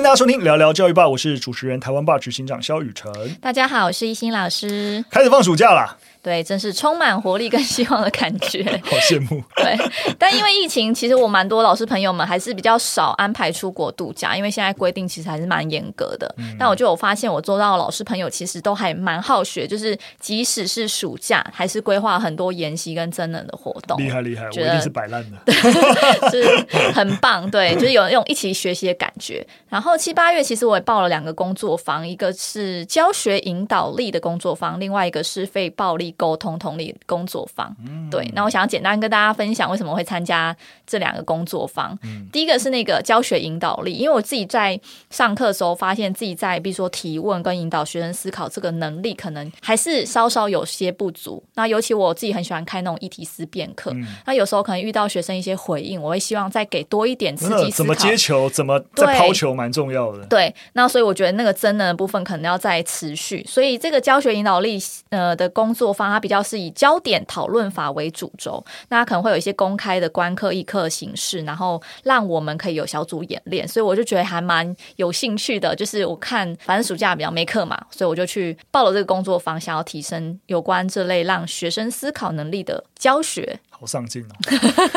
[0.00, 3.12] 迎大家收听聊聊教育吧，我是主持人台湾霸执行长肖雨辰。
[3.38, 5.04] 大家好，我是一心老师。
[5.10, 5.94] 开始放暑假啦。
[6.22, 9.42] 对，真是充满活力跟希望的感觉， 好羡慕。
[9.56, 9.76] 对，
[10.18, 16.32] 但因为疫情，其实我蛮多老师朋友们还是比较少安排出国度假，因为现在规定其实还是蛮严格的。
[16.36, 23.98] 嗯、但我就有发现，我做到的老师朋友其实都还蛮好学，就是即使是暑假，还是规划很多研习跟真人的活动。
[23.98, 25.38] 厉害厉害，我一定是摆烂的，
[26.30, 27.50] 就是很棒。
[27.50, 29.46] 对， 就是有那种一起学习的感觉。
[29.68, 37.74] 然后七八月，其实我也报了两个工作坊，一个是教学引导力的工作坊，另外一个是非暴力沟通同理工作坊，
[38.10, 41.98] 对，那我想要简单跟大家分享为什么会参加这两个工作坊。
[42.02, 44.78] 嗯、第一个是那个教学引导力，因为我自己在
[45.10, 51.42] 上课的时候，发现自己在比如说提问跟引导学生思考这个能力，可能还是稍稍有些不足。
[51.54, 57.70] 那尤其我自己很喜欢开那种议题思辨课，嗯、那有时候可能遇到学生一些回应，我会希望再给多一点刺激思考。
[57.70, 60.54] 怎么接球，怎么再抛球，蛮重要的对。
[60.72, 63.44] 那所以我觉得那个真能的部分可能要再持续。
[63.48, 64.78] 所以这个教学引导力
[65.10, 66.40] 呃的工作坊，它比较。
[66.42, 75.76] 是以焦点讨论法为主轴，那可能会有一些公开的观课议课形式，然后让我们可以有小组演练，所以我就觉得还蛮有兴趣的。
[75.76, 83.60] 就是我看反正暑假比较没课嘛，所以我就去报了这个工作坊，想要提升有关这类让学生思考能力的教学。
[83.68, 84.34] 好上进哦！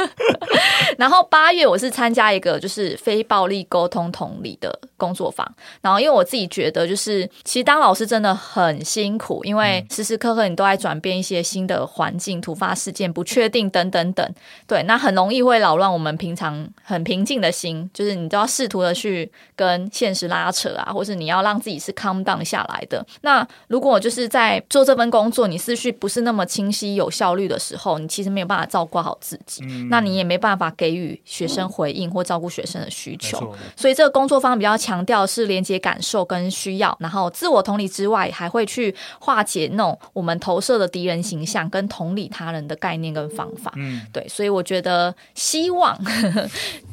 [0.98, 5.50] 然后八月我是参加一个就是非暴力沟通同理的工作坊，
[5.82, 14.28] 然后因为我自己觉得就是其实当老师真的很辛苦，因为时时刻刻你都在转变一些新的环境、突发事件、不确定等等等，
[14.68, 23.06] 对，那很容易会扰乱我们平常很平静的心，就是你都要试图的去跟现实拉扯啊，或是你要让自己是 calm down 下来的。
[23.22, 28.64] 那如果就是在做这份工作，你思绪不是那么清晰、有效率的时候，你其实没有办法。
[28.74, 33.38] 照顾好自己，嗯、那你也没办法给予学生回应或照顾学生的需求。
[33.54, 43.72] 嗯、所以这个工作方比较强调是连接感受跟需要，然后自我同理之外，还会去化解那种我们投射的敌人形象跟同理他人的概念跟方法。
[43.76, 45.96] 嗯，对，所以我觉得希望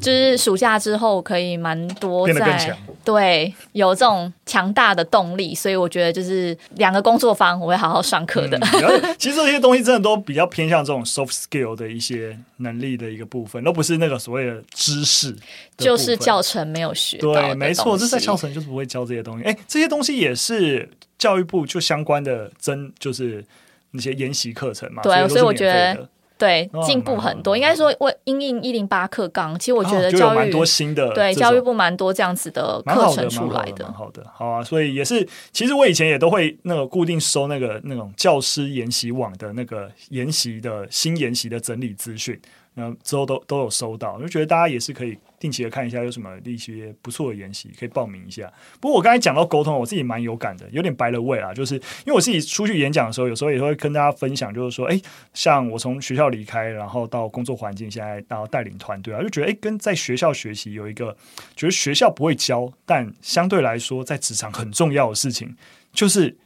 [0.00, 5.54] 就是暑假之后可以蛮多在对有这种强大的动力。
[5.54, 8.58] 所以我觉得就是两个工作坊我会好好上课的。
[8.58, 11.70] 嗯、其实这些东西真的都比较偏向这种 soft skill。
[11.80, 15.34] 的一些能力的一个部分，都不是那个所谓的知识，
[15.78, 17.16] 就是教程没有学。
[17.18, 19.44] 对，没错，这在教程就是不会教这些东西。
[19.44, 23.44] 哎，这些东西也是教育部就相关的真，就是
[23.92, 25.02] 那些研习课程嘛。
[25.02, 26.08] 对，所以我觉得。
[26.40, 42.40] 对，进步很多，应该说为因应一零八课纲，其实我觉得教育蛮多新的，对教育部蛮多这样子的课程出来的，好的，好啊，所以也是，其实我以前也都会那个固定收那个那种教师研习网的那个研习的新研习的整理资讯。
[42.74, 48.50] 那之后都都有收到，我就觉得大家也是可以定期的看一下有什么一些不错的研习，可以报名一下。
[48.80, 55.00] 不过我刚才讲到沟通，我自己蛮有感的，有点白了味啊，就是因为我自己出去演讲的时候，有时候也会跟大家分享，就是说，哎，
[55.34, 61.16] 像我从学校离开，然后到工作环境，现在然后带领团队啊，就觉得哎，跟在学校学习有一个，
[61.56, 65.56] 觉得学校不会教，但相对来说在职场很重要的事情，
[65.92, 66.36] 就是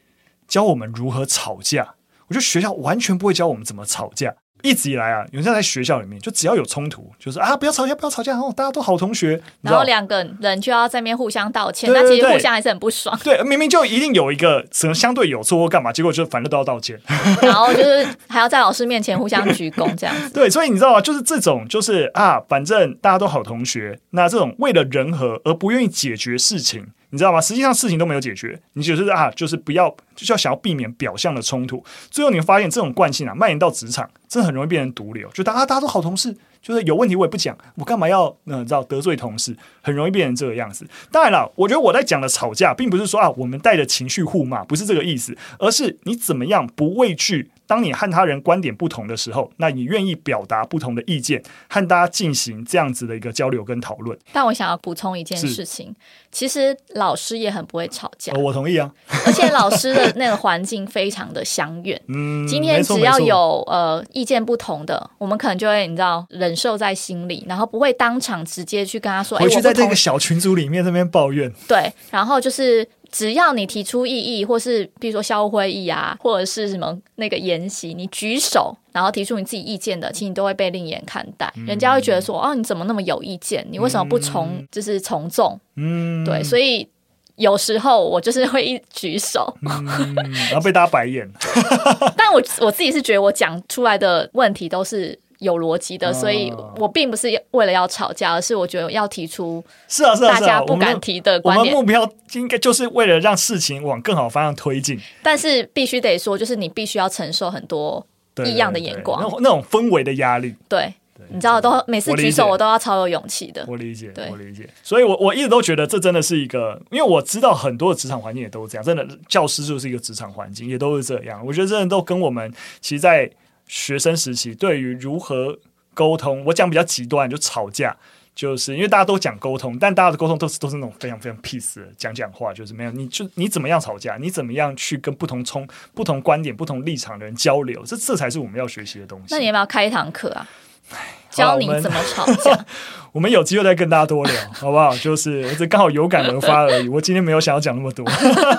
[0.49, 1.95] 教我们如何吵架。
[2.27, 4.35] 我觉得学校完全不会教我们怎么吵架。
[4.65, 9.39] 一直以来啊，有人在学校里面，就只要有冲突，就是啊，不要吵架，不要吵架，哦，大家都好同学。
[9.61, 13.17] 然后两个人就要在那边互相道歉，那其实互相还是很不爽。
[13.23, 16.99] 对，明明就一定有一个什么相对有错或干嘛，结果就反正都要道歉。
[17.43, 20.31] 然后就是还要在老师面前互相鞠躬这样子。
[20.33, 21.01] 对，所以你知道吗？
[21.01, 26.87] 就是这种，就是啊，反正大家都好同学，那这种为了人和而不愿意解决事情。
[27.15, 27.41] 你知道吗？
[27.41, 31.81] 实际上事情都没有解决，你就是啊，就是不要，就是要想要避免表象的冲突。
[32.11, 35.29] 最后你会发现这种惯性啊，蔓延到职场，真的很容易变成毒瘤。
[35.29, 40.85] 就大家大家都好同事，就是有问题我也不讲，我干嘛要嗯，知道得罪同事，很容易变成这个样子。
[41.13, 47.53] 当然了，我觉得我在讲的吵架，并不是说啊，我们带着情绪互骂，不是这个意思，而是你怎么样不畏惧。
[47.67, 54.19] 当你和他人观点不同的时候，那你愿意表达不同的意见，和大家进行这样子的一个交流跟讨论。
[54.33, 55.95] 但我想要补充一件事情，
[56.31, 58.33] 其实老师也很不会吵架。
[58.35, 58.91] 哦，我同意啊。
[59.27, 62.01] 而且老师的那个环境非常的相远。
[62.09, 69.39] 嗯，今天只要有呃意见不同的，我们可能就会你知道忍受在心里，然后不会当场直接去跟他说。
[69.39, 71.53] 回去在这个小群组里面这边抱怨。
[71.67, 72.87] 对，然后就是。
[73.15, 83.65] 只要你提出异议，或是比如说校务会议啊，或者是什么那个研习，你举手然后提出你自己意见的，其实你都会被另眼看待，嗯、人家会觉得说，哦，你怎么那么有意见？
[83.71, 85.57] 你为什么不从、嗯、就是从众？
[85.77, 86.89] 嗯，对，所以
[87.37, 90.13] 有时候我就是会一举手，嗯、
[90.51, 91.31] 然后被大家白眼。
[92.19, 101.75] 但我我自己是觉得我讲出来的问题都是有逻辑的，所以我并不是为了要吵架，而是我觉得要提出是啊是啊，大家不敢提的观点。
[101.75, 108.05] 我们目标应该就是为了让事情往更好方向推进，但是必须得说，就是你必须要承受很多
[108.45, 110.55] 异样的眼光，对对对，那种那种氛围的压力。
[110.69, 110.93] 对，
[111.29, 113.65] 你知道，都每次举手我都要超有勇气的。
[113.69, 114.69] 我理解，我理解。
[114.83, 121.45] 所以我我一直都觉得这真的是一个，因为我知道很多的职场环境也都是这样，真的，教师就是一个职场环境，也都是这样。
[121.47, 123.31] 我觉得真的都跟我们其实，在
[123.67, 125.59] 学生时期对于如何。
[125.97, 127.97] 沟通，我讲比较极端，就吵架，
[128.35, 135.65] 就是因为大家都讲沟通，但大家的沟通都是都是那种非常非常 peace 的讲讲话，就是没有，你就你怎么样吵架，你怎么样去跟不同冲、
[135.95, 139.27] 不同观点、不同立场的人交流，这这才是我们要学习的东西。
[139.31, 140.49] 那你要不要开一堂课啊？
[141.35, 142.65] 教你怎么吵架。
[143.15, 144.93] 我们有机会再跟大家多聊，好不好？
[144.99, 146.89] 就是这刚好有感而发而已。
[146.89, 148.05] 我今天没有想要讲那么多，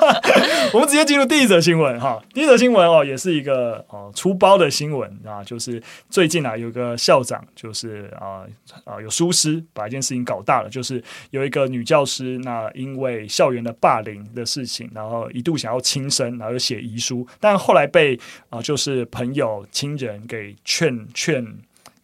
[0.72, 2.22] 我们直接进入第一则新闻哈。
[2.34, 8.48] 第一则新闻哦，也是一个哦出包的新闻啊，就是最近啊有个校长，就是啊
[8.86, 18.18] 啊有疏失，把一件事情搞大了，就是有一个女教师，那因为校园的霸凌的事情，然后一度想要轻生，然后又写遗书，但后来被
[18.50, 21.46] 啊就是朋友亲人给劝劝。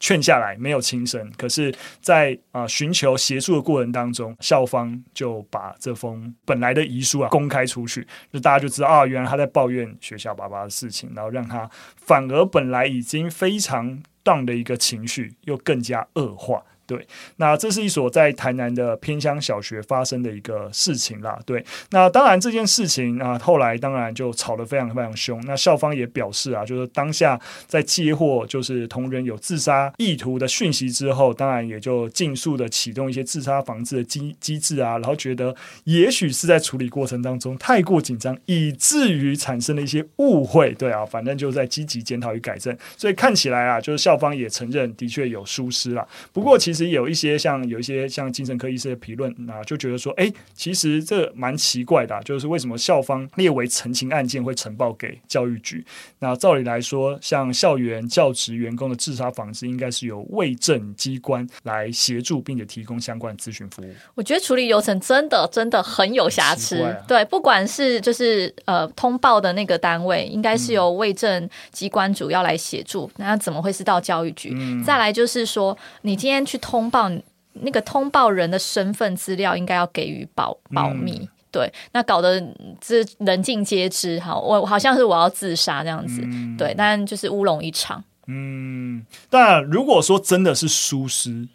[0.01, 16.63] 劝下来没有轻生，可是在，啊寻求协助的过程当中，校方就把这封本来的遗书啊公开出去，就大家就知道啊，原来他在抱怨学校爸爸的事情，然后让他反而本来已经非常 down 的一个情绪又更加恶化。
[16.92, 17.08] 对，
[17.38, 21.40] 那这是一所在台南的偏乡小学发生的一个事情啦。
[21.46, 25.42] 对，那当然这件事情啊，后来当然就吵得非常非常凶。
[25.46, 35.56] 那校方也表示啊，就是当下在接获就是同仁有自杀意图的讯息之后，当然也就尽速的启动一些自杀防治的机机制啊，然后觉得
[35.86, 40.74] 也许是在处理过程当中太过紧张，以至于产生了一些误会。
[40.74, 42.78] 对啊，反正就在积极检讨与改正。
[42.98, 46.06] 所以看起来啊，就是校方也承认的确有疏失了。
[46.34, 46.81] 不过其实。
[46.89, 55.86] 有一些像有一些像精神科医师的评论，那就觉得说，哎，其实这蛮奇怪的，就是为什么校方列为陈情案件会呈报给教育局？
[56.19, 63.94] 那照理来说，像校园教职员工的自杀防治，应该是由卫政机关来协助，并且提供相关咨询服务。
[64.16, 66.81] 我觉得处理流程真的真的很有瑕疵。
[66.81, 74.51] 啊、对，不管是就是呃通报的那个单位，应该是由卫政机关主要来协助，嗯、那怎么会是到教育局？
[74.56, 76.71] 嗯、再来就是说，你今天去通。
[76.72, 77.12] 通报
[77.52, 82.42] 那个通报人的身份资料应该要给予保保密，嗯、对，那搞得
[82.80, 88.02] 这人尽皆知，哈，我好像是我要自杀这样子，嗯、对，但就是乌龙一场。
[88.28, 91.50] 嗯，但如果说真的是疏失，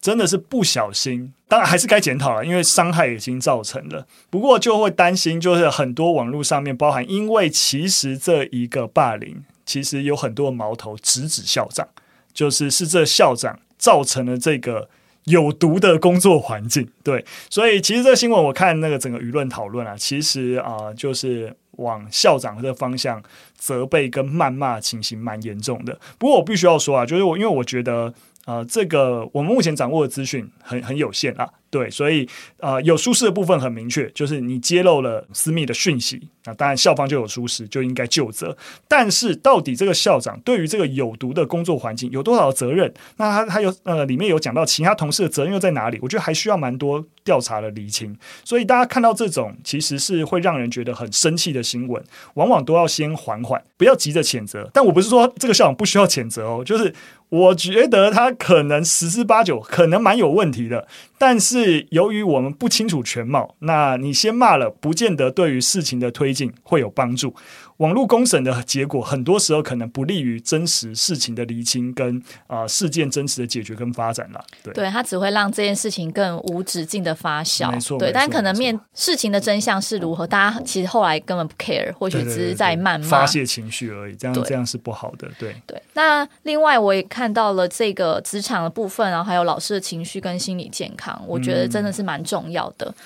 [0.00, 4.06] 真的是不小心，当然还是该检讨了，因为伤害已经造成了。
[4.30, 11.86] 不过就会担心，就是很多网络上面包含，因为其实这一个霸凌，其实有很多矛头直指校长，
[12.32, 13.58] 就是是这校长。
[13.82, 14.88] 造成了这个
[15.24, 23.20] 有毒的工作环境，对，所以其实这新闻我看那个整个舆论讨论啊，其实啊、就是往校长这方向
[23.56, 25.98] 责备跟谩骂情形蛮严重的。
[26.16, 28.14] 不过我必须要说啊，就是我因为我觉得
[28.44, 31.48] 啊、这个我们目前掌握的资讯很很有限啊。
[31.72, 32.28] 对，所以
[32.58, 38.54] 呃，有疏失的部分很明确，就是你揭露了私密的讯息，那当然校方就有疏失，就应该就责。
[38.86, 42.92] 但是到底这个校长对于这个有毒的工作环境有多少责任？
[43.16, 45.98] 那他他有呃，里面有讲到其他同事的责任又在哪里？
[46.02, 48.14] 我觉得还需要蛮多调查的厘清。
[48.44, 54.68] 所以大家看到这种其实是会让人觉得很生气的新闻，往往都要先缓缓，不要急着谴责。
[54.74, 56.94] 但我不是说这个校长不需要谴责哦，就是
[57.30, 60.86] 我觉得他可能十之八九可能蛮有问题的，
[61.16, 61.61] 但是。
[61.62, 67.34] 是由于我们不清楚全貌，那你先骂了，不见得对于事情的推进会有帮助。
[67.82, 74.44] 网络公审的结果，很多时候可能不利于真实事情的厘清跟啊、呃、事件真实的解决跟发展了。
[74.62, 77.72] 对，对，它只会让这件事情更无止境的发酵。
[77.72, 84.14] 没错，对，但可能面事情的真相是如何，大家其实后来根本不 care，或许只是在谩骂、发泄情绪而已。
[84.14, 85.28] 这样这样是不好的。
[85.36, 85.82] 对对。
[85.94, 92.86] 那另外我也看到了这个职场的部分，然后还有老师的情绪跟心理健康，我觉得真的是蛮重要的。
[92.86, 93.02] 嗯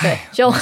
[0.00, 0.52] 对，就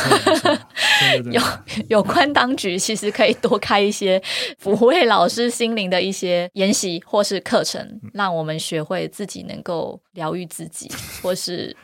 [1.30, 1.42] 有
[1.88, 4.22] 有关当局其实可以多开一些
[4.62, 10.90] 抚慰老师心灵的一些研习或是课程，让我们学会自己能够疗愈自己，
[11.22, 11.76] 或是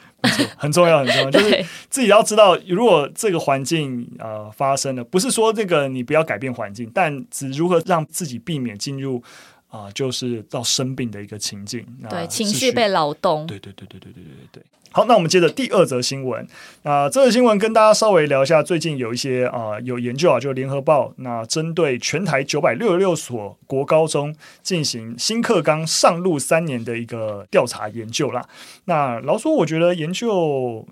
[0.57, 9.23] 很重要很重要，就是 自己要知道，如果这个环境呃发生了，不是说这个你不要改变环境，但只如何让自己避免进入。
[9.69, 14.63] 啊、呃，就是到生病的一个情境，对，情绪被劳动，对对对对对对对对。
[14.93, 16.47] 好，那我们接着第二则新闻。
[16.83, 28.47] 那、这则新闻跟大家稍微聊一下，最近有一些啊、有研究啊，就联合报那针对全台九百六十六所国高中进行新课纲上路三年的一个调查研究啦。
[28.85, 30.87] 那老说，我觉得研究。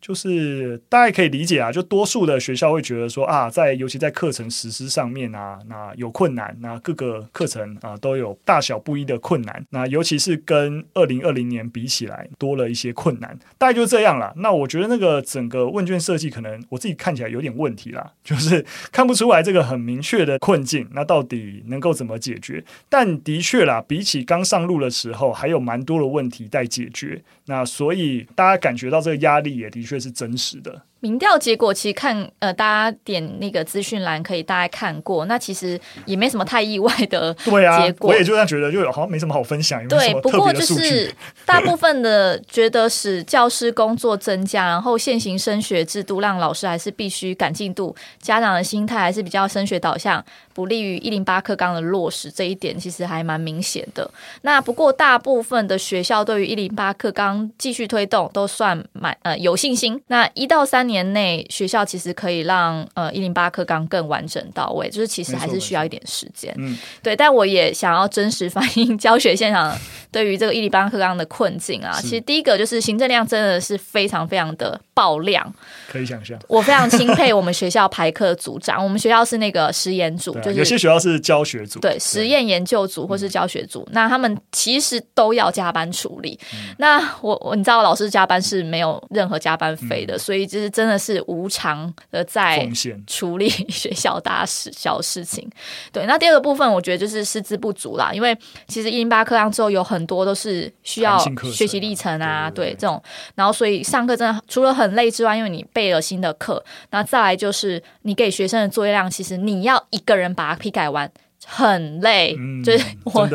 [0.00, 14.32] 就是大家可以理解啊，就多数的学校会觉得说啊，在尤其在课程实施上面啊，那有困难，那各个课程啊都有大小不一的困难，那尤其是跟二零二零年比起来多了一些困难，大概就这样了。
[14.36, 22.64] 那我觉得那个整个问卷设计可能我自己看起来有点问题啦，就是看不出来这个很明确的困境，那到底能够怎么解决？
[22.88, 27.22] 但的确啦，比起刚上路的时候，还有蛮多的问题待解决。
[27.46, 29.98] 那所以大家感觉到这个压力也的确。
[30.00, 30.87] 是真实的。
[31.00, 37.60] 民调结果其实看呃，大家点那个资讯栏可以大概看过，那其实也没什么太意外的结果。
[37.60, 39.86] 对啊，我也就这样觉得，就好像没什么好分享。
[39.88, 41.14] 对，不过就是
[41.44, 52.30] 大部分的觉得使教师工作增加，然后现行升学制度让老师还是必须赶进度，家长的心态还是比较升学导向，不利于一零八课纲的落实。
[52.30, 54.10] 这一点其实还蛮明显的。
[54.42, 60.00] 那不过大部分的学校对于一零八课纲继续推动都算蛮呃有信心。
[60.08, 66.52] 那一到三年内，学校其实可以让呃一零八课纲更完整到位，就是其实还是需要一点时间。
[66.58, 67.14] 嗯，对。
[67.14, 69.78] 但我也想要真实反映教学现场
[70.10, 71.96] 对于这个一零八课纲的困境啊。
[72.00, 75.54] 其实第一个就是行政量真的是非常非常的爆量，
[75.88, 76.36] 可以想象。
[76.48, 86.38] 我非常钦佩我们学校排课组长，我们学校是那个实验组，就是有些学校是教学组，对，实验研究组或是教学组，那他们其实都要加班处理。
[86.78, 92.64] 那我我你知道老师加班是没有任何加班费的，所以就是真的是无偿的在
[93.04, 95.50] 处理学校大事小事情。
[95.92, 98.32] 对，那第二个部分我觉得就是师资不足啦，因为
[98.68, 101.18] 其实一零八课纲之后有很多都是需要
[101.52, 103.02] 学习历程啊，对这种，
[103.34, 111.10] 然后所以上课真的除了很累之外，因为你备了新的课，那再来就是你给学生的作业量，其实你要一个人把它批改完。
[111.50, 113.26] 很累，嗯、就是我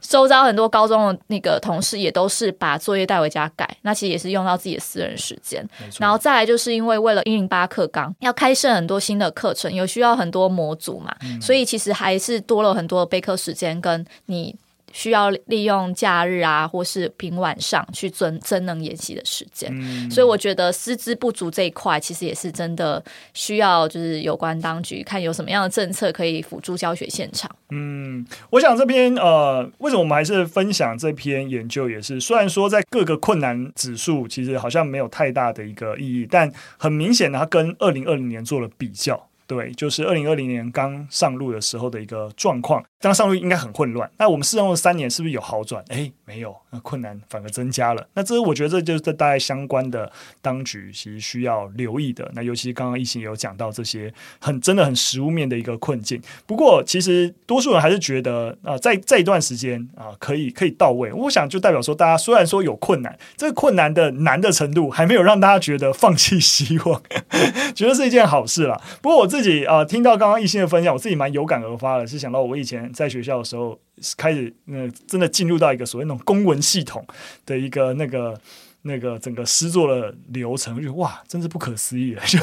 [0.00, 5.62] 周遭很多高中的那个同事也都是把作业带回家改，那其实也是用到自己的私人时间。
[5.98, 14.56] 然后再来就是因为为了一零八课纲要开设很多新的课程，有需要很多模组嘛，嗯、所以其实还是多了很多备课时间跟你。
[14.92, 23.02] 需要利用假日啊，或是平晚上去增增能演习的时间，嗯、所以我觉得师资不足这一块，其实也是真的
[23.34, 27.50] 需要，就是有关当局看有什么样的政策可以辅助教学现场。
[27.70, 39.28] 嗯，我想这篇呃，为什么我们还是分享这篇研究，也是虽然说在各个困难指数其实好像没有太大的一个意义，但很明显的，它跟二零二零年做了比较。
[39.46, 44.10] 对，就是二零二零年刚上路的时候的一个状况，当上路应该很混乱。
[44.18, 45.84] 那我们试用了三年，是不是有好转？
[45.88, 48.06] 诶，没有，那困难反而增加了。
[48.14, 50.10] 那这我觉得这就是大概相关的
[50.42, 52.28] 当局其实需要留意的。
[52.34, 56.20] 那尤其刚刚亦欣有讲到这些很真的很实物面的一个困境。
[56.46, 61.12] 不过其实多数人还是觉得啊、呃，在这一段时间啊、可以可以到位。
[61.12, 67.00] 我想就代表说，大家虽然说有困难，这个困难的难的程度还没有让大家觉得放弃希望，
[67.74, 68.80] 觉得是一件好事啦。
[69.00, 73.78] 不过我自己啊、听到刚刚一心的分享，我自己蛮有感而发的，是想到我以前在学校的时候，
[74.16, 77.04] 开始那、真的进入到一个所谓那种公文系统
[77.46, 78.40] 的一个那个
[78.82, 82.22] 那个整个诗作的流程，就哇，真是不可思议了。
[82.26, 82.38] 就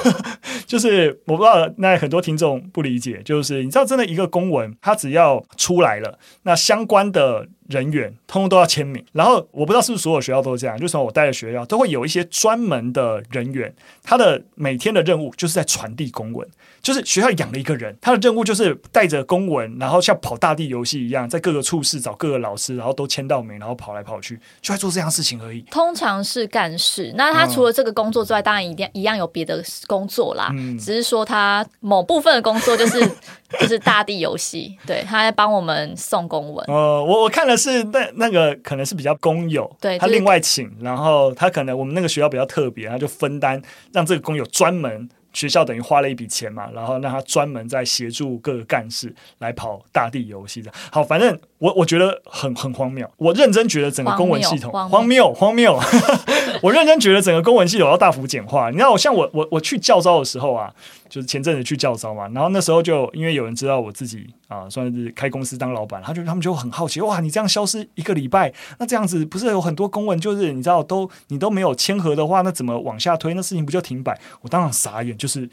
[0.65, 7.47] 就是我不知道，那很多听众不理解，就是你知道，真的一个公文，它只要出来了，那相关的。
[7.67, 16.47] 人员通通都要签名，然后我不知道是不是所有学校都这样，就从我带的学校都会有一些专门的人员，他的每天的任务就是在传递公文，
[16.81, 25.61] 就是学校养了一个人，他的任务就是带着公文，然后像跑大地游戏一样，在各个处室找各个老师，然后都签到名，然后跑来跑去，就在做这样事情而已。
[25.71, 32.99] 通常是干事，那他除了这个工作之外，嗯、当然一定一样有别的工作啦，嗯、只是说他某部分的工作就是
[33.59, 36.65] 就是大地游戏，对，他在帮我们送公文。
[36.67, 37.55] 哦，我我看的。
[37.55, 43.59] 是那那个可能是比较工友，对，他另外请，然后他可能我们那个学校比较特别，他就分担，
[43.91, 45.09] 让这个工友专门。
[45.33, 50.71] 学校等于花了一笔钱嘛，然后让他专门在协助各个干事来跑大地游戏的。
[50.89, 55.77] 好，反正我我觉得很很荒谬，我认真觉得整个公文系统荒谬荒谬。
[56.63, 58.69] 我认真觉得整个公文系统要大幅简化。
[58.69, 60.73] 你知道，我像我我我去教招的时候啊，
[61.09, 73.33] 就是前阵子去教招嘛，然后那时候就因为有人知道我自己啊算是开公司当老板，他就他们就很好奇，哇，你这样消失一个礼拜，那这样子不是有很多公文，就是你知道都你都没有签合的话，那怎么往下推？
[73.33, 74.19] 那事情不就停摆？
[74.41, 75.15] 我当场傻眼。
[75.15, 75.49] 就是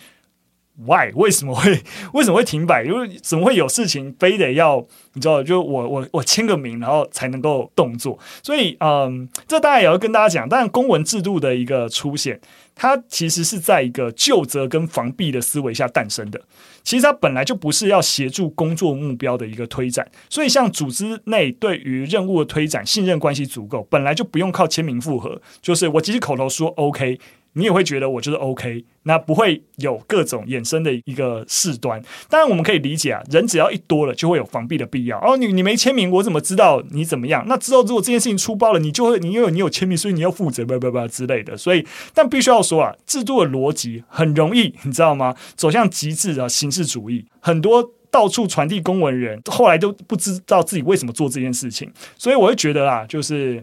[0.75, 1.13] Why？
[1.15, 1.83] 为什么会
[2.15, 2.83] 为什么会停摆？
[2.83, 5.43] 因为怎么会有事情非得要你知道？
[5.43, 8.19] 就我我我签个名，然后才能够动作。
[8.43, 10.49] 所以，嗯，这当然也要跟大家讲。
[10.49, 12.41] 但，公文制度的一个出现，
[12.75, 16.41] 它其实是在一个究责跟防弊的思维下诞生的。
[16.83, 20.11] 其实它本来就不是要协助工作目标的一个推展。
[20.31, 25.41] 所以，像组织内对于任务的推展，信任关系足够，本来就不用靠签名复核。
[25.61, 27.21] 就是我即使口头说 OK。
[27.55, 32.03] 你也会觉得我就是 OK，那不会有各种衍生的一个事端。
[32.31, 35.19] 当然，我们可以理解啊，人只要一多了，就会有防弊的必要。
[35.21, 37.45] 哦，你你没签名，我怎么知道你怎么样？
[37.47, 41.57] 那之后如果这件事情出包了，你就会你因为你有签名，所以你要负责，不不不之类的。
[41.57, 45.35] 所以，但必须要说啊，制度的逻辑很容易，你知道吗？
[45.55, 51.93] 走向极致的形式主义，很多到处传递公文人后来都不知道自己为什么做这件事情。
[52.17, 53.63] 所以，我会觉得啊，就是。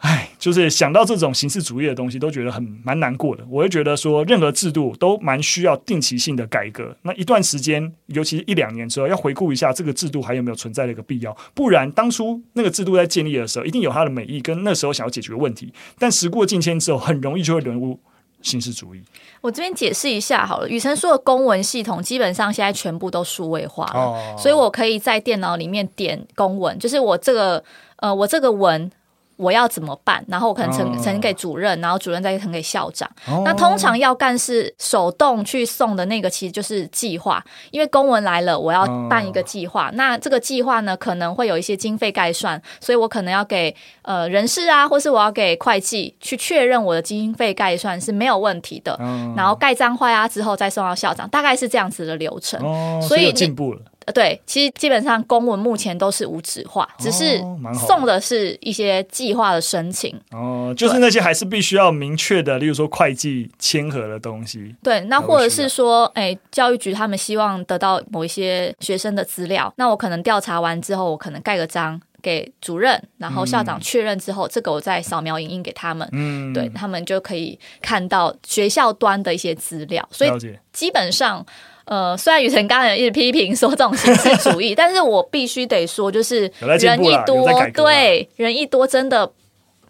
[0.00, 3.42] 唉，就是想到这种形式主义的东西，都觉得很蛮难过的。
[3.48, 6.94] 我会觉得说，任何制度都蛮需要定期性的改革。
[7.00, 11.34] 那一段时间，尤其是一两年之后，要回顾一下这个制度还有没有存在的一个必要。
[11.54, 15.72] 不然，当初那个制度在建立的时候，一定有它的美意跟那时候想要解决的问题。
[15.98, 17.98] 但时过境迁之后，很容易就会沦入
[18.42, 19.02] 形式主义。
[19.40, 27.64] 我这边解释一下好了，雨辰说的公文系统基本上现在全部都数位化了，哦，所以我可以在电脑里面点公文，就是我这个
[27.96, 28.90] 呃，我这个文。
[29.36, 30.24] 我要怎么办？
[30.28, 33.08] 然后我可能呈呈给主任，然后主任再呈给校长。
[33.28, 33.44] Oh.
[33.44, 37.44] 那通常要干事手动去送的那个，其实就是计划。
[37.70, 39.86] 因为公文来了，我要办一个计划。
[39.86, 39.94] Oh.
[39.94, 48.92] 那这个计划呢，可能会有一些经费概算，所以我可能要给呃人事啊，或是我要给会计去确认我的经费概算是没有问题的。
[48.92, 49.38] Oh.
[49.38, 52.60] 然后盖章坏啊之后再送到校长，大概是这样子的流程。
[52.60, 53.02] Oh.
[53.02, 53.80] 所以进步了。
[54.06, 57.40] 呃，对，其实基本上公文目前都是无纸化，只是
[57.74, 60.14] 送的是一些计划的申请。
[60.30, 64.74] 哦，就是那些还是必须要明确的，例如说会计签合的东西。
[64.80, 80.08] 对，那或者是说，哎，教育局他们希望得到某一些学生的资料，那我可能调查完之后，我可能盖个章给主任，然后校长确认之后，嗯、这个我再扫描影印给他们，嗯，对，他们就可以看到学校端的一些资料。
[80.12, 80.30] 所以
[80.72, 81.44] 基本上。
[81.86, 89.32] 呃，虽然雨辰刚才一直批评说这种形式主义， 但是我必须得说，就是人一多，对人一多真的，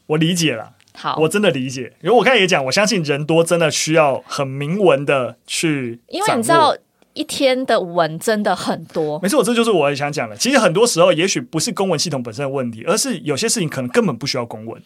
[0.07, 0.73] 我理解了。
[0.93, 6.75] 好，我真的理解，因为我刚才也讲，我相信人多真的需要很明文的去，因为你知道
[7.13, 9.19] 一天的文真的很多。
[9.21, 10.37] 没错，这就是我也想讲的。
[10.37, 14.83] 其实很多时候，也许不是公文系统本身的问题，而是有些事情可能根本不需要公文。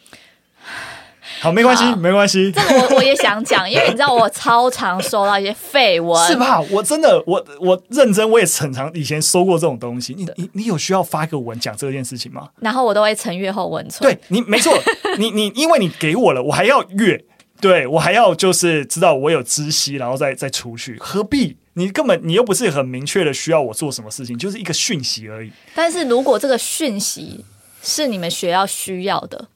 [1.41, 2.53] 好，没关系，没关系。
[2.53, 6.61] 这个我我也想讲，因为你知道我超常收到一些废文， 是吧？
[6.71, 10.15] 我真的，我我认真，我也很常以前收过这种东西。
[10.15, 12.49] 你你你有需要发个文讲这件事情吗？
[12.61, 14.03] 然后我都会成阅后文存。
[14.03, 14.79] 对你没错，
[15.19, 17.25] 你你因为你给我了，我还要阅，
[17.59, 21.57] 对我还要就是知道我有知悉，然后再再出去，何必？
[21.73, 25.51] 你根本你又不是很明确的需要我做什么事情，就是一个讯息而已。
[25.75, 27.43] 但是如果这个讯息
[27.83, 29.49] 是你们学校需要的。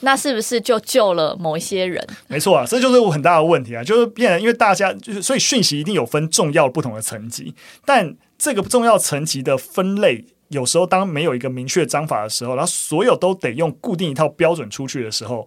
[0.00, 2.06] 那是不是就救了某一些人？
[2.26, 15.46] 没错啊，这就是我很大的问题啊，就是变因为大家就是，所以讯息一定有分重要不同的层级，但这个重要层级的分类，有时候当没有一个明确章法的时候，然后所有都得用固定一套标准出去的时候。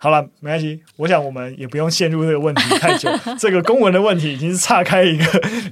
[0.00, 0.80] 好了，没关系。
[0.96, 3.10] 我想我们也不用陷入这个问题太久。
[3.36, 5.24] 这个公文的问题已经是岔开一个，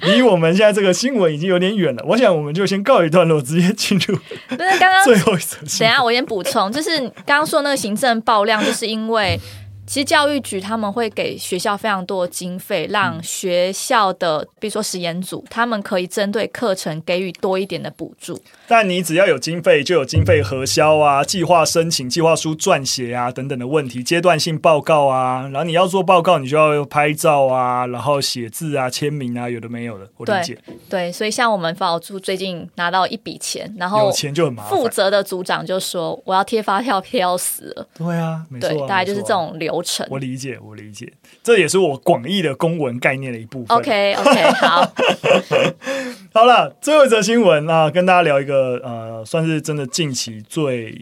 [0.02, 2.04] 离我们现在这个新闻已经有点远了。
[2.04, 4.16] 我想我们就先告一段落，直接进入。
[4.48, 5.60] 不是刚刚最后一层。
[5.60, 9.38] 等一下，我先补充，就是刚刚说那个行政爆量，就是因为。
[9.86, 18.40] 其实教育局他们会给学校非常多的经费，让学校的比如说实验组，他们可以针对课程给予多一点的补助。
[18.66, 30.08] 但你只要有经费，就有经费核销啊、计划申请、计划书撰写啊等等的问题，阶段性报告啊，然后你要做报告，你就要拍照啊，然后写字啊、签名啊，有的没有的。
[30.16, 30.58] 我理解。
[30.66, 34.76] 对，对，所以像我们发导处最近拿到一笔钱，然后有钱就很麻烦。
[34.76, 39.75] 负责的组长就说：“我要贴发票，贴要死了。”对啊，没错啊，对，大概就是这种流。
[40.10, 41.12] 我理解，我理解，
[41.42, 43.76] 这也是我广义的公文概念的一部分。
[43.76, 44.92] OK，OK，、okay, okay, 好，
[46.40, 51.00] 好了，最后一则新闻啊，跟大家聊一个呃，算是真的近期最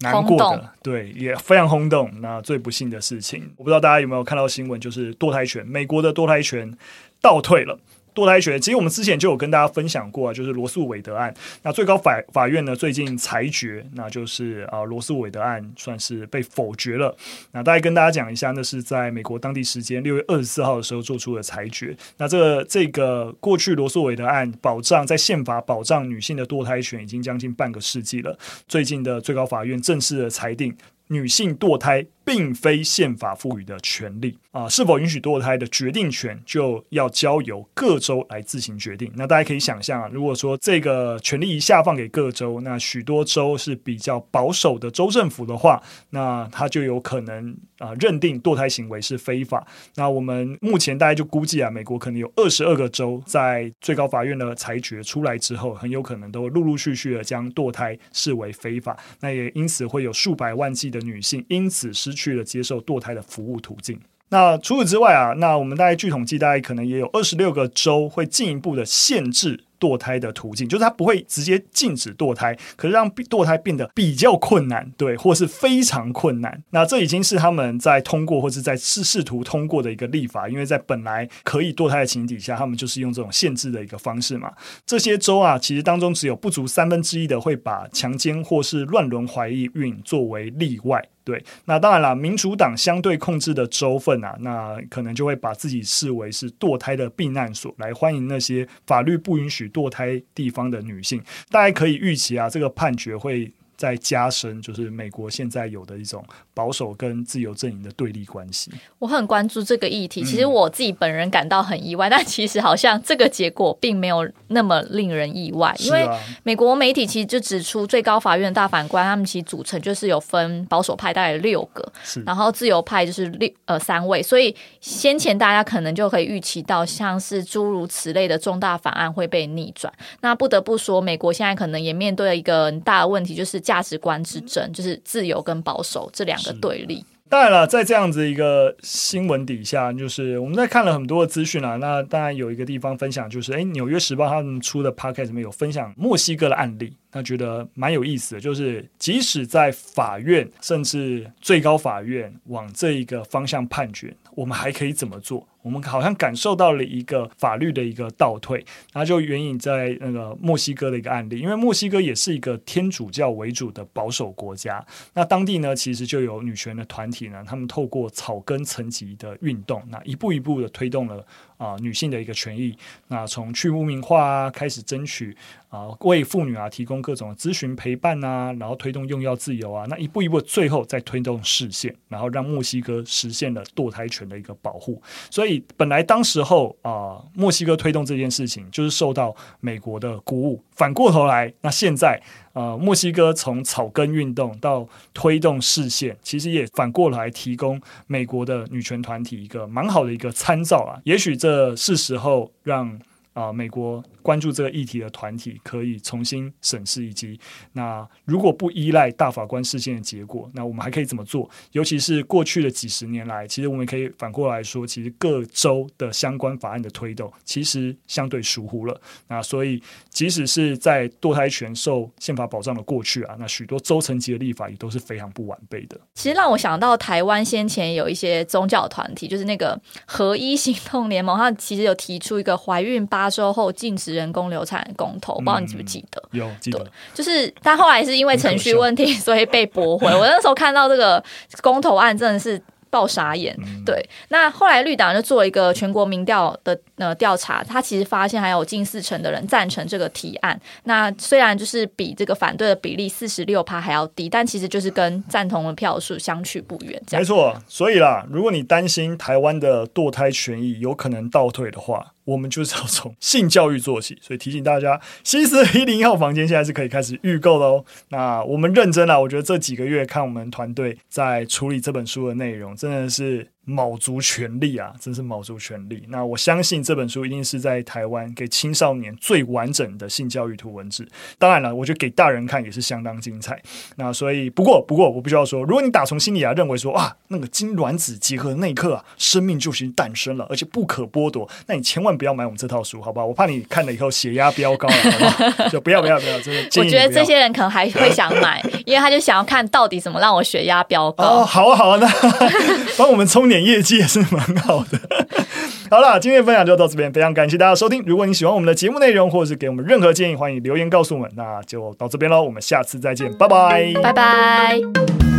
[0.00, 2.10] 难过的，对，也非常轰动。
[2.20, 6.76] 那最不幸的事情，我不知道大家有没有看到新闻，就是堕胎权，美国的堕胎权
[7.20, 7.78] 倒退了。
[8.14, 11.34] 堕胎权，其实我们之前就有跟大家分享过啊，就是罗诉韦德案。
[11.62, 17.16] 那最高法法院呢，最近裁决，那就是啊，罗诉韦德案算是被否决了。
[17.52, 21.96] 那大概跟大家讲一下，那是在美国当地时间六月二十四号的时候做出的裁决。
[22.18, 28.38] 那这这个过去罗诉韦德案保障在宪法保障女性的堕胎权已经将近半个世纪了。
[28.68, 30.76] 最近的最高法院正式的裁定。
[31.08, 39.12] 女性堕胎并非宪法赋予的权利啊，是否允许堕胎的决定权就要交由各州来自行决定。
[39.14, 49.66] 那大家可以想象啊，如果说这个权利一下放给各州，那许多州是比较保守的州政府的话，那他就有可能啊认定堕胎行为是非法。
[49.96, 58.96] 那我们目前大家就估计啊，美国可能有二十二个州在最高法院的裁决出来之后，很有可能都陆陆续续的将堕胎视为非法。
[59.20, 64.00] 那也因此会有数百万计的女性因此失去了接受堕胎的服务途径。
[64.30, 76.62] 那除此之外啊，那我们大概据统计，大概可能也有二十六个州会进一步的限制堕胎的途径，就是它不会直接禁止堕胎，可是让堕胎变得比较困难，对，或是非常困难。
[76.70, 84.52] 那这已经是他们在通过或是在试试图通过的一个立法，因为在本来可以堕胎的情底下，他们就是用这种限制的一个方式嘛。
[84.86, 91.04] 这些州啊，其实当中只有不足三分之一的会把强奸或是乱伦怀孕作为例外。
[91.24, 101.22] 对，那当然了，民主党相对控制的州份啊，那可能就会把自己视为是堕胎的避难所，来欢迎那些法律不允许堕胎地方的女性。
[101.50, 103.52] 大家可以预期啊，这个判决会。
[103.76, 108.70] 在加深，就是美国现在有的一种保守跟自由阵营的对立关系。
[109.00, 116.08] 我很关注这个议题，其实我自己本人感到很意外，嗯、但其实好像这个结果并没有那么令人意外，因为
[116.44, 121.92] 美国媒体其实就指出，最高法院大法官他们其实组成就是有分保守派大概六个，
[122.24, 129.92] 然后自由派就是六呃三位，所以先前大家可能就可以预期到，像是诸如此类的重大法案会被逆转。
[130.20, 133.63] 那不得不说，美国现在可能也面对了一个很大的问题，就是。
[133.64, 137.04] 价值观之争，就是自由跟保守这两个对立。
[137.26, 141.74] 当然了，在这样子一个新闻底下，就是我们在看了很多的资讯啊。
[141.76, 148.40] 那当然有一个地方分享，就是诶，《纽约时报》他们出的 podcast 里面有分享墨西哥的案例，那觉得蛮有意思的。
[148.40, 155.44] 就是即使在法院，甚至最高法院往这一个方向判决，我们还可以怎么做？
[155.64, 171.24] 我们好像感受到了一个法律的一个倒退，那就援引在那个墨西哥的一个案例，因为墨西哥也是一个天主教为主的保守国家，那当地呢其实就有女权的团体呢，他们透过草根层级的运动，那一步一步的推动了。
[171.56, 172.76] 啊、女性的一个权益，
[173.08, 175.36] 那从去污名化啊开始争取
[175.68, 185.02] 啊、为妇女啊提供各种咨询陪伴啊，然后推动用药自由啊，那一步一步，最后再推动视线，然后让墨西哥实现了堕胎权的一个保护。
[185.30, 192.22] 所以本来当时候啊、墨西哥推动这件事情就是受到美国的鼓舞，反过头来，那现在。
[192.54, 200.98] 呃，墨西哥从草根运动到推动视线，其实也反过来提供美国的女权团体一个蛮好的一个参照啊。
[201.04, 202.98] 也许这是时候让。
[203.34, 207.38] 啊，美国关注这个议题的团体可以重新审视，以及
[207.72, 211.50] 那如果不依赖大法官事件的结果，那我们还可以怎么做？
[211.72, 219.00] 尤其是过去的几十年来，其实我们可以反过来说，其实各州的相关法案的推动，其实相对疏忽了。
[219.26, 226.00] 那所以，即使是在堕胎权受宪法保障的过去啊，那许多州层级的立法也都是非常不完备的。
[226.14, 233.23] 其实让我想到台湾先前有一些宗教团体，就是那个合一行动联盟，它其实有提出一个怀孕八。
[233.28, 236.22] 之后禁止人工流产的公投，不知道你记不记得？
[236.32, 240.06] 有记得，就是但后来是因为程序问题， 所以被驳回。
[240.06, 241.22] 我那时候看到这个
[241.62, 242.60] 公投案，真的是。
[242.90, 243.52] 爆傻眼，
[243.84, 244.08] 对。
[244.28, 250.56] 那后来绿党就做一个全国民调的呃调查，他其实发现还有近四成的人赞成这个提案。
[250.84, 257.02] 那虽然就是比这个反对的比例四十六趴还要低，但其实就是跟赞同的票数相去不远。
[257.10, 264.18] 没错，所以啦，如果你担心台湾的堕胎权益有可能倒退的话，我们就是要从性教育做起。
[264.20, 267.84] 所以提醒大家，西斯一零一号房间现在是可以开始预购的哦。
[268.10, 272.76] 那我们认真了，我觉得这几个月看我们团队在处理这本书的内容。
[272.76, 273.53] 真的是。
[273.64, 276.04] 卯足全力啊，真是卯足全力。
[276.08, 281.06] 那我相信这本书一定是在台湾给青少年最完整的性教育图文字。
[281.38, 283.60] 当然了，我觉得给大人看也是相当精彩。
[283.96, 293.26] 那所以，不过不过，我必须要说，如果你打从心里啊认为说啊，那个精卵子结合的那一刻啊，生命就已经诞生了，而且不可剥夺，那你千万不要买我们这套书，好不好？
[293.26, 295.68] 我怕你看了以后血压飙高了，好不好？
[295.68, 296.62] 就 不要不要不要，真的。
[296.80, 301.24] 我觉得这些人可能还会想买，因为他就想要看到底怎么让我血压飙高。
[301.24, 302.08] 哦，好啊好啊，那
[302.96, 304.98] 帮我们充点业绩也是蛮好的。
[305.90, 308.02] 好了，今天的分享就到这边，非常感谢大家收听。
[308.06, 311.30] 如果你喜欢我们的节目内容，或者是给我们任何建议，欢迎留言告诉我们。
[311.36, 315.33] 那就到这边喽，我们下次再见，拜拜，拜拜。